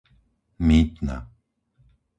[0.67, 1.17] Mýtna